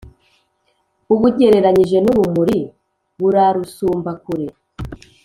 ubugereranyije 1.13 1.97
n’urumuri, 2.01 2.59
burarusumba 3.19 4.11
kure: 4.23 4.47